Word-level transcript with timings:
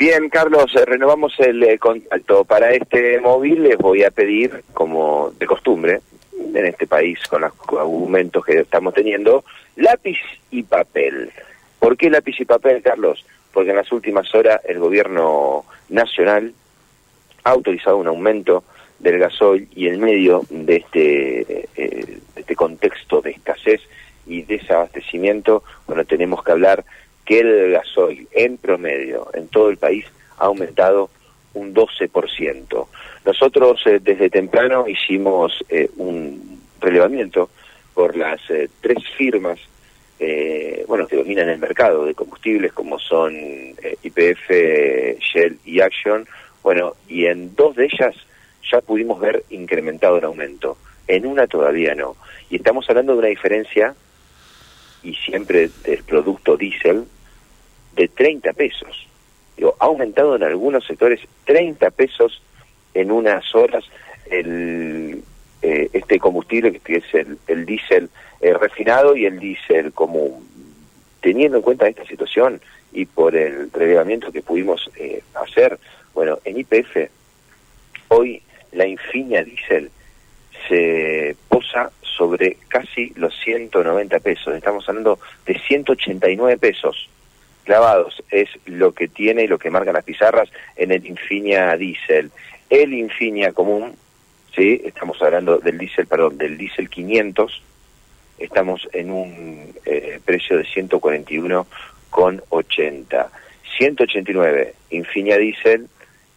Bien, 0.00 0.30
Carlos, 0.30 0.74
eh, 0.76 0.86
renovamos 0.86 1.38
el 1.40 1.62
eh, 1.62 1.78
contacto. 1.78 2.46
Para 2.46 2.72
este 2.72 3.20
móvil 3.20 3.64
les 3.64 3.76
voy 3.76 4.02
a 4.02 4.10
pedir, 4.10 4.64
como 4.72 5.30
de 5.38 5.44
costumbre, 5.44 6.00
en 6.54 6.64
este 6.64 6.86
país 6.86 7.18
con 7.28 7.42
los 7.42 7.52
argumentos 7.78 8.42
que 8.42 8.60
estamos 8.60 8.94
teniendo, 8.94 9.44
lápiz 9.76 10.16
y 10.50 10.62
papel. 10.62 11.30
¿Por 11.78 11.98
qué 11.98 12.08
lápiz 12.08 12.40
y 12.40 12.46
papel, 12.46 12.80
Carlos? 12.80 13.26
Porque 13.52 13.72
en 13.72 13.76
las 13.76 13.92
últimas 13.92 14.34
horas 14.34 14.62
el 14.64 14.78
gobierno 14.78 15.66
nacional 15.90 16.54
ha 17.44 17.50
autorizado 17.50 17.98
un 17.98 18.06
aumento 18.06 18.64
del 19.00 19.18
gasoil 19.18 19.68
y 19.74 19.88
en 19.88 20.00
medio 20.00 20.44
de 20.48 20.76
este, 20.76 21.40
eh, 21.76 22.20
de 22.34 22.40
este 22.40 22.56
contexto 22.56 23.20
de 23.20 23.32
escasez 23.32 23.82
y 24.26 24.44
desabastecimiento, 24.44 25.62
bueno, 25.86 26.06
tenemos 26.06 26.42
que 26.42 26.52
hablar 26.52 26.86
que 27.26 27.40
el 27.40 27.72
gasoil 27.72 28.19
en 28.44 28.56
promedio 28.56 29.28
en 29.34 29.48
todo 29.48 29.70
el 29.70 29.76
país 29.76 30.04
ha 30.38 30.46
aumentado 30.46 31.10
un 31.54 31.74
12%. 31.74 32.86
Nosotros 33.24 33.80
eh, 33.86 33.98
desde 34.00 34.30
temprano 34.30 34.86
hicimos 34.88 35.64
eh, 35.68 35.90
un 35.96 36.60
relevamiento 36.80 37.50
por 37.94 38.16
las 38.16 38.40
eh, 38.50 38.68
tres 38.80 38.98
firmas 39.16 39.58
bueno, 40.86 41.06
que 41.06 41.16
dominan 41.16 41.48
el 41.48 41.58
mercado 41.58 42.04
de 42.04 42.14
combustibles 42.14 42.74
como 42.74 42.98
son 42.98 43.32
IPF, 44.02 44.50
Shell 45.18 45.58
y 45.64 45.80
Action. 45.80 46.26
Bueno, 46.62 46.94
y 47.08 47.24
en 47.24 47.54
dos 47.54 47.74
de 47.76 47.86
ellas 47.86 48.14
ya 48.70 48.82
pudimos 48.82 49.18
ver 49.18 49.44
incrementado 49.48 50.18
el 50.18 50.24
aumento. 50.24 50.76
En 51.08 51.24
una 51.24 51.46
todavía 51.46 51.94
no. 51.94 52.16
Y 52.50 52.56
estamos 52.56 52.84
hablando 52.90 53.12
de 53.12 53.18
una 53.20 53.28
diferencia, 53.28 53.94
y 55.02 55.14
siempre 55.14 55.70
del 55.84 56.04
producto 56.04 56.56
diésel, 56.56 57.06
de 57.94 58.08
30 58.08 58.52
pesos. 58.52 59.06
Digo, 59.56 59.76
ha 59.78 59.86
aumentado 59.86 60.36
en 60.36 60.42
algunos 60.42 60.86
sectores 60.86 61.20
30 61.44 61.90
pesos 61.90 62.42
en 62.94 63.10
unas 63.10 63.54
horas 63.54 63.84
el, 64.30 65.22
eh, 65.62 65.90
este 65.92 66.18
combustible 66.18 66.78
que 66.80 66.96
es 66.96 67.14
el, 67.14 67.38
el 67.46 67.66
diésel 67.66 68.08
eh, 68.40 68.54
refinado 68.54 69.16
y 69.16 69.26
el 69.26 69.38
diésel 69.38 69.92
común. 69.92 70.48
Teniendo 71.20 71.58
en 71.58 71.62
cuenta 71.62 71.88
esta 71.88 72.06
situación 72.06 72.60
y 72.92 73.04
por 73.04 73.36
el 73.36 73.70
relevamiento 73.70 74.32
que 74.32 74.42
pudimos 74.42 74.90
eh, 74.96 75.22
hacer, 75.34 75.78
bueno, 76.14 76.38
en 76.44 76.58
IPF 76.58 77.10
hoy 78.08 78.42
la 78.72 78.86
Infinia 78.86 79.44
diésel 79.44 79.90
se 80.68 81.36
posa 81.48 81.90
sobre 82.02 82.56
casi 82.68 83.12
los 83.16 83.34
190 83.40 84.20
pesos. 84.20 84.54
Estamos 84.54 84.88
hablando 84.88 85.18
de 85.46 85.58
189 85.58 86.58
pesos 86.58 87.08
clavados, 87.64 88.22
es 88.30 88.48
lo 88.66 88.92
que 88.92 89.08
tiene 89.08 89.44
y 89.44 89.48
lo 89.48 89.58
que 89.58 89.70
marcan 89.70 89.94
las 89.94 90.04
pizarras 90.04 90.50
en 90.76 90.92
el 90.92 91.06
Infinia 91.06 91.74
Diesel. 91.76 92.30
El 92.68 92.92
Infinia 92.94 93.52
común, 93.52 93.96
¿sí? 94.54 94.80
estamos 94.84 95.20
hablando 95.22 95.58
del 95.58 95.78
diésel, 95.78 96.06
perdón, 96.06 96.38
del 96.38 96.56
diésel 96.56 96.88
500, 96.88 97.62
estamos 98.38 98.88
en 98.92 99.10
un 99.10 99.74
eh, 99.84 100.20
precio 100.24 100.56
de 100.56 100.64
141,80. 100.64 103.26
189 103.78 104.74
Infinia 104.90 105.38
Diesel 105.38 105.86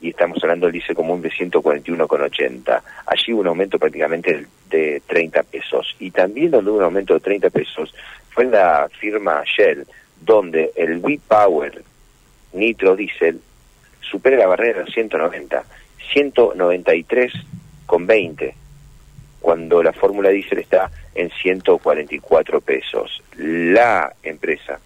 y 0.00 0.10
estamos 0.10 0.38
hablando 0.42 0.66
del 0.66 0.74
diésel 0.74 0.94
común 0.96 1.22
de 1.22 1.30
141,80. 1.30 2.82
Allí 3.06 3.32
un 3.32 3.46
aumento 3.46 3.78
prácticamente 3.78 4.46
de 4.68 5.00
30 5.06 5.44
pesos. 5.44 5.94
Y 6.00 6.10
también 6.10 6.50
donde 6.50 6.70
hubo 6.70 6.78
un 6.78 6.84
aumento 6.84 7.14
de 7.14 7.20
30 7.20 7.48
pesos 7.50 7.94
fue 8.30 8.42
en 8.44 8.50
la 8.50 8.88
firma 8.98 9.44
Shell, 9.44 9.86
donde 10.24 10.72
el 10.76 10.98
V-Power 10.98 11.82
nitro 12.52 12.94
diesel 12.96 13.40
supera 14.00 14.36
la 14.36 14.46
barrera 14.46 14.78
de 14.78 14.84
los 14.84 14.94
190, 14.94 15.64
193,20, 16.14 18.54
cuando 19.40 19.82
la 19.82 19.92
fórmula 19.92 20.30
diésel 20.30 20.58
está 20.58 20.88
en 21.14 21.30
144 21.30 22.60
pesos. 22.60 23.22
La 23.36 24.12
empresa 24.22 24.78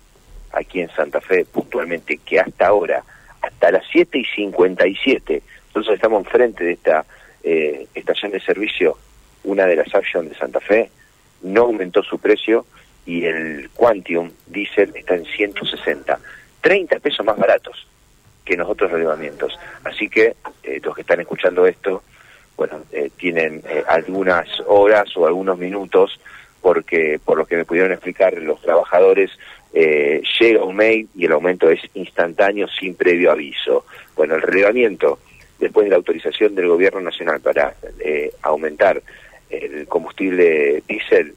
aquí 0.53 0.81
en 0.81 0.89
Santa 0.91 1.21
Fe, 1.21 1.45
puntualmente, 1.45 2.19
que 2.19 2.39
hasta 2.41 2.69
ahora, 2.69 3.05
hasta 3.43 3.71
las 3.71 3.85
7 3.91 4.19
y 4.19 4.25
57, 4.25 5.43
entonces 5.69 5.95
estamos 5.95 6.25
enfrente 6.25 6.65
de 6.65 6.73
esta 6.73 7.05
eh, 7.43 7.87
estación 7.95 8.33
de 8.33 8.41
servicio, 8.41 8.99
una 9.45 9.67
de 9.67 9.77
las 9.77 9.95
actions 9.95 10.31
de 10.31 10.37
Santa 10.37 10.61
Fe, 10.61 10.91
no 11.43 11.63
aumentó 11.63 12.03
su 12.03 12.19
precio 12.19 12.67
y 13.06 13.25
el 13.25 13.71
Quantium 13.71 14.31
Diesel 14.47 14.93
está 14.94 15.15
en 15.15 15.25
160, 15.25 16.19
30 16.61 16.99
pesos 16.99 17.25
más 17.25 17.39
baratos 17.39 17.87
que 18.44 18.55
en 18.55 18.61
los 18.61 18.69
otros 18.69 18.91
relevamientos. 18.91 19.59
Así 19.84 20.09
que 20.09 20.34
eh, 20.62 20.81
los 20.83 20.94
que 20.94 21.03
están 21.03 21.21
escuchando 21.21 21.66
esto, 21.66 22.03
bueno, 22.56 22.83
eh, 22.93 23.11
tienen 23.16 23.62
eh, 23.69 23.84
algunas 23.87 24.49
horas 24.66 25.16
o 25.16 25.27
algunos 25.27 25.56
minutos 25.56 26.19
porque 26.61 27.21
por 27.25 27.39
lo 27.39 27.47
que 27.47 27.56
me 27.56 27.65
pudieron 27.65 27.93
explicar 27.93 28.34
los 28.39 28.61
trabajadores, 28.61 29.31
llega 29.72 30.65
un 30.65 30.75
mail 30.75 31.09
y 31.15 31.27
el 31.27 31.33
aumento 31.33 31.71
es 31.71 31.81
instantáneo 31.95 32.66
sin 32.66 32.95
previo 32.95 33.31
aviso. 33.31 33.84
Bueno, 34.16 34.34
el 34.34 34.43
relevamiento, 34.43 35.21
después 35.61 35.84
de 35.84 35.91
la 35.91 35.97
autorización 35.97 36.55
del 36.55 36.66
Gobierno 36.66 37.00
Nacional 37.03 37.41
para 37.41 37.75
aumentar 38.43 39.00
el 39.50 39.87
combustible 39.87 40.83
diésel, 40.89 41.34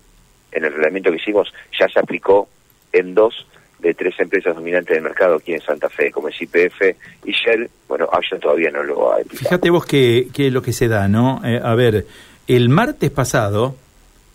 en 0.52 0.66
el 0.66 0.74
reglamento 0.74 1.12
que 1.12 1.18
hicimos, 1.18 1.54
ya 1.78 1.88
se 1.88 2.00
aplicó 2.00 2.48
en 2.92 3.14
dos 3.14 3.46
de 3.80 3.94
tres 3.94 4.20
empresas 4.20 4.56
dominantes 4.56 4.94
del 4.94 5.04
mercado 5.04 5.36
aquí 5.36 5.54
en 5.54 5.62
Santa 5.62 5.90
Fe, 5.90 6.12
como 6.12 6.28
es 6.28 6.42
IPF 6.42 6.82
y 7.26 7.32
Shell. 7.32 7.70
Bueno, 7.88 8.10
Action 8.12 8.40
todavía 8.40 8.72
no 8.72 8.84
lo 8.84 9.12
ha 9.12 9.16
aplicado. 9.16 9.40
Fíjate 9.40 9.70
vos 9.70 9.86
que, 9.86 10.28
que 10.34 10.52
lo 10.52 10.62
que 10.62 10.74
se 10.74 10.88
da, 10.88 11.08
¿no? 11.08 11.42
Eh, 11.46 11.60
a 11.64 11.76
ver, 11.76 12.06
el 12.48 12.70
martes 12.70 13.10
pasado, 13.12 13.76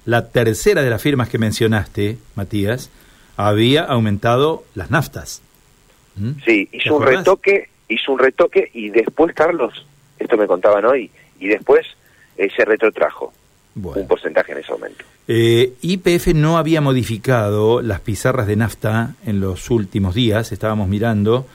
la 0.07 0.31
tercera 0.31 0.83
de 0.83 0.91
las 0.91 1.03
firmas 1.03 1.29
que 1.29 1.39
mencionaste, 1.39 2.17
Matías, 2.35 2.91
había 3.37 3.83
aumentado 3.83 4.65
las 4.75 4.91
naftas. 4.91 5.43
¿Mm? 6.17 6.33
Sí, 6.45 6.69
hizo 6.73 6.97
un 6.97 7.07
retoque, 7.07 7.69
hizo 7.89 8.13
un 8.13 8.19
retoque 8.19 8.71
y 8.73 8.91
después, 8.91 9.35
Carlos, 9.35 9.87
esto 10.19 10.37
me 10.37 10.47
contaban 10.47 10.85
hoy, 10.85 11.11
y 11.39 11.49
después 11.49 11.87
eh, 12.37 12.49
se 12.55 12.65
retrotrajo 12.65 13.33
un 13.75 14.07
porcentaje 14.07 14.53
en 14.53 14.59
ese 14.59 14.73
Eh, 15.27 15.75
IPF 15.81 16.35
no 16.35 16.59
había 16.59 16.81
modificado 16.81 17.81
las 17.81 18.01
pizarras 18.01 18.47
de 18.47 18.57
nafta 18.57 19.15
en 19.25 19.41
los 19.41 19.71
últimos 19.71 20.15
días, 20.15 20.53
estábamos 20.53 20.89
mirando, 20.89 21.47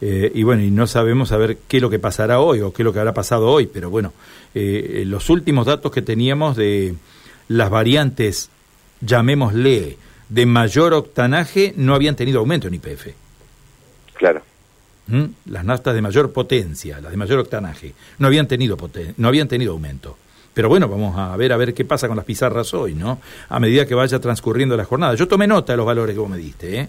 eh, 0.00 0.30
y 0.34 0.42
bueno, 0.44 0.62
y 0.62 0.70
no 0.70 0.86
sabemos 0.86 1.32
a 1.32 1.36
ver 1.36 1.58
qué 1.66 1.78
es 1.78 1.82
lo 1.82 1.90
que 1.90 1.98
pasará 1.98 2.40
hoy 2.40 2.60
o 2.60 2.72
qué 2.72 2.82
es 2.82 2.84
lo 2.84 2.92
que 2.92 3.00
habrá 3.00 3.14
pasado 3.14 3.48
hoy, 3.48 3.66
pero 3.66 3.90
bueno, 3.90 4.12
eh, 4.54 5.04
los 5.06 5.28
últimos 5.30 5.66
datos 5.66 5.90
que 5.90 6.02
teníamos 6.02 6.56
de 6.56 6.94
las 7.48 7.70
variantes, 7.70 8.50
llamémosle, 9.00 9.96
de 10.28 10.46
mayor 10.46 10.92
octanaje, 10.92 11.72
no 11.76 11.94
habían 11.94 12.16
tenido 12.16 12.40
aumento 12.40 12.68
en 12.68 12.74
IPF. 12.74 13.08
Claro. 14.14 14.42
¿Mm? 15.08 15.24
Las 15.46 15.64
naftas 15.64 15.94
de 15.94 16.02
mayor 16.02 16.32
potencia, 16.32 17.00
las 17.00 17.12
de 17.12 17.16
mayor 17.16 17.38
octanaje, 17.38 17.94
no 18.18 18.26
habían 18.26 18.48
tenido, 18.48 18.76
no 19.16 19.28
habían 19.28 19.48
tenido 19.48 19.72
aumento. 19.72 20.16
Pero 20.56 20.70
bueno, 20.70 20.88
vamos 20.88 21.18
a 21.18 21.36
ver 21.36 21.52
a 21.52 21.58
ver 21.58 21.74
qué 21.74 21.84
pasa 21.84 22.08
con 22.08 22.16
las 22.16 22.24
pizarras 22.24 22.72
hoy, 22.72 22.94
¿no? 22.94 23.20
A 23.50 23.60
medida 23.60 23.84
que 23.84 23.94
vaya 23.94 24.18
transcurriendo 24.18 24.74
la 24.74 24.86
jornada. 24.86 25.14
Yo 25.14 25.28
tomé 25.28 25.46
nota 25.46 25.74
de 25.74 25.76
los 25.76 25.84
valores 25.84 26.14
que 26.14 26.18
vos 26.18 26.30
me 26.30 26.38
diste, 26.38 26.80
¿eh? 26.80 26.88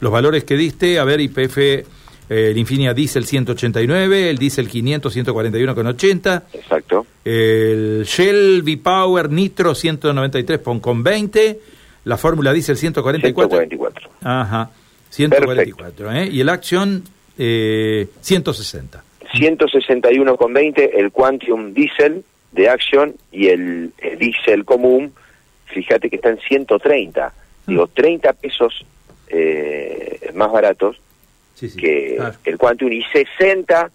Los 0.00 0.12
valores 0.12 0.44
que 0.44 0.54
diste, 0.54 0.98
a 0.98 1.04
ver, 1.04 1.22
IPF, 1.22 1.56
eh, 1.56 1.84
el 2.28 2.58
Infinia 2.58 2.92
Diesel 2.92 3.24
189, 3.24 4.28
el 4.28 4.36
Diesel 4.36 4.68
500 4.68 5.16
141,80. 5.16 6.42
Exacto. 6.52 7.06
El 7.24 8.04
Shell 8.04 8.60
V-Power 8.62 9.30
Nitro 9.30 9.74
193 9.74 10.60
con 10.82 11.02
20, 11.02 11.60
la 12.04 12.18
Fórmula 12.18 12.52
Diesel 12.52 12.76
144. 12.76 13.48
144. 13.48 14.10
Ajá. 14.24 14.70
144, 15.08 16.12
¿eh? 16.12 16.28
Y 16.30 16.42
el 16.42 16.50
Action 16.50 17.02
eh, 17.38 18.08
160. 18.20 19.02
161,20, 19.32 20.90
el 20.92 21.10
Quantium 21.10 21.72
Diesel 21.72 22.22
de 22.56 22.68
Action 22.68 23.14
y 23.30 23.48
el, 23.48 23.92
diésel 24.18 24.64
común, 24.64 25.12
fíjate 25.66 26.10
que 26.10 26.16
están 26.16 26.38
130, 26.38 27.28
mm. 27.28 27.70
digo, 27.70 27.86
30 27.86 28.32
pesos 28.32 28.84
eh, 29.28 30.30
más 30.34 30.50
baratos 30.50 31.00
que 31.78 32.18
el 32.44 32.58
Quantum 32.58 32.92
y 32.92 33.02
60 33.02 33.90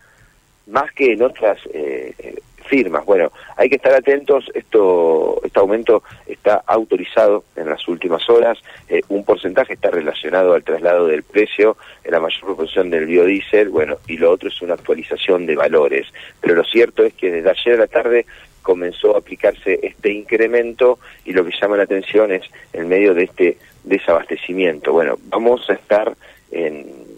más 0.67 0.91
que 0.93 1.13
en 1.13 1.21
otras 1.21 1.59
eh, 1.73 2.39
firmas. 2.71 3.05
Bueno, 3.05 3.31
hay 3.57 3.69
que 3.69 3.75
estar 3.75 3.93
atentos, 3.93 4.45
esto 4.53 5.41
este 5.43 5.59
aumento 5.59 6.03
está 6.25 6.63
autorizado 6.65 7.43
en 7.55 7.69
las 7.69 7.85
últimas 7.87 8.27
horas, 8.29 8.57
eh, 8.87 9.01
un 9.09 9.25
porcentaje 9.25 9.73
está 9.73 9.91
relacionado 9.91 10.53
al 10.53 10.63
traslado 10.63 11.07
del 11.07 11.23
precio, 11.23 11.75
en 12.03 12.11
la 12.11 12.19
mayor 12.19 12.41
proporción 12.41 12.89
del 12.89 13.05
biodiesel, 13.05 13.69
bueno, 13.69 13.97
y 14.07 14.17
lo 14.17 14.31
otro 14.31 14.49
es 14.49 14.61
una 14.61 14.75
actualización 14.75 15.45
de 15.45 15.55
valores. 15.55 16.07
Pero 16.39 16.55
lo 16.55 16.63
cierto 16.63 17.03
es 17.03 17.13
que 17.13 17.31
desde 17.31 17.49
ayer 17.49 17.73
a 17.73 17.79
la 17.79 17.87
tarde 17.87 18.25
comenzó 18.61 19.15
a 19.15 19.19
aplicarse 19.19 19.79
este 19.81 20.11
incremento 20.11 20.99
y 21.25 21.33
lo 21.33 21.43
que 21.45 21.53
llama 21.59 21.77
la 21.77 21.83
atención 21.83 22.31
es 22.31 22.43
en 22.73 22.87
medio 22.87 23.13
de 23.13 23.23
este 23.23 23.57
desabastecimiento. 23.83 24.93
Bueno, 24.93 25.17
vamos 25.23 25.69
a 25.69 25.73
estar 25.73 26.15
en, 26.51 27.11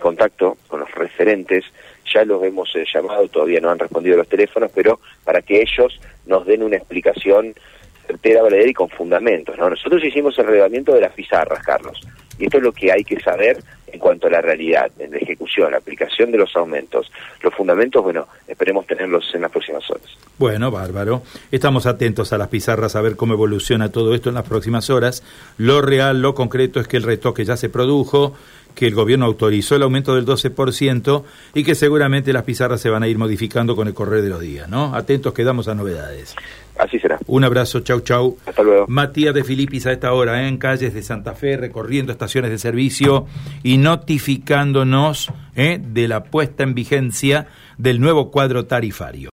contacto 0.00 0.56
con 0.68 0.80
los 0.80 0.90
referentes, 0.92 1.64
ya 2.12 2.24
los 2.24 2.42
hemos 2.44 2.74
eh, 2.76 2.84
llamado, 2.92 3.26
todavía 3.28 3.60
no 3.60 3.70
han 3.70 3.78
respondido 3.78 4.16
los 4.16 4.28
teléfonos, 4.28 4.70
pero 4.72 5.00
para 5.24 5.42
que 5.42 5.60
ellos 5.60 6.00
nos 6.26 6.46
den 6.46 6.62
una 6.62 6.76
explicación 6.76 7.54
certera, 8.06 8.42
valedera 8.42 8.70
y 8.70 8.74
con 8.74 8.88
fundamentos. 8.88 9.58
¿no? 9.58 9.68
Nosotros 9.68 10.04
hicimos 10.04 10.38
el 10.38 10.46
relevamiento 10.46 10.94
de 10.94 11.00
las 11.00 11.12
pizarras, 11.12 11.62
Carlos, 11.64 12.00
y 12.38 12.44
esto 12.44 12.58
es 12.58 12.62
lo 12.62 12.72
que 12.72 12.92
hay 12.92 13.04
que 13.04 13.18
saber 13.20 13.62
en 13.92 13.98
cuanto 13.98 14.26
a 14.26 14.30
la 14.30 14.40
realidad, 14.40 14.90
en 14.98 15.12
la 15.12 15.16
ejecución, 15.16 15.70
la 15.70 15.78
aplicación 15.78 16.30
de 16.30 16.38
los 16.38 16.54
aumentos. 16.56 17.10
Los 17.42 17.54
fundamentos, 17.54 18.02
bueno, 18.02 18.26
esperemos 18.46 18.86
tenerlos 18.86 19.24
en 19.34 19.42
las 19.42 19.50
próximas 19.50 19.88
horas. 19.90 20.06
Bueno, 20.38 20.70
bárbaro. 20.70 21.22
Estamos 21.50 21.86
atentos 21.86 22.32
a 22.32 22.38
las 22.38 22.48
pizarras 22.48 22.96
a 22.96 23.00
ver 23.00 23.16
cómo 23.16 23.34
evoluciona 23.34 23.90
todo 23.90 24.14
esto 24.14 24.28
en 24.28 24.34
las 24.34 24.46
próximas 24.46 24.90
horas. 24.90 25.22
Lo 25.56 25.80
real, 25.80 26.20
lo 26.22 26.34
concreto 26.34 26.80
es 26.80 26.88
que 26.88 26.98
el 26.98 27.02
retoque 27.02 27.44
ya 27.44 27.56
se 27.56 27.68
produjo, 27.68 28.34
que 28.74 28.86
el 28.86 28.94
gobierno 28.94 29.26
autorizó 29.26 29.74
el 29.74 29.82
aumento 29.82 30.14
del 30.14 30.24
12% 30.24 31.24
y 31.54 31.64
que 31.64 31.74
seguramente 31.74 32.32
las 32.32 32.44
pizarras 32.44 32.80
se 32.80 32.90
van 32.90 33.02
a 33.02 33.08
ir 33.08 33.18
modificando 33.18 33.74
con 33.74 33.88
el 33.88 33.94
correr 33.94 34.22
de 34.22 34.28
los 34.28 34.40
días, 34.40 34.68
¿no? 34.68 34.94
Atentos 34.94 35.32
quedamos 35.34 35.66
a 35.66 35.74
novedades. 35.74 36.36
Así 36.78 36.98
será. 36.98 37.18
Un 37.26 37.44
abrazo, 37.44 37.80
chau, 37.80 38.00
chau. 38.00 38.38
Hasta 38.46 38.62
luego. 38.62 38.86
Matías 38.88 39.34
de 39.34 39.44
Filipis 39.44 39.86
a 39.86 39.92
esta 39.92 40.12
hora, 40.12 40.44
¿eh? 40.44 40.48
en 40.48 40.58
calles 40.58 40.94
de 40.94 41.02
Santa 41.02 41.34
Fe, 41.34 41.56
recorriendo 41.56 42.12
estaciones 42.12 42.50
de 42.50 42.58
servicio 42.58 43.26
y 43.62 43.78
notificándonos 43.78 45.32
¿eh? 45.56 45.80
de 45.82 46.08
la 46.08 46.24
puesta 46.24 46.62
en 46.62 46.74
vigencia 46.74 47.48
del 47.76 48.00
nuevo 48.00 48.30
cuadro 48.30 48.66
tarifario. 48.66 49.26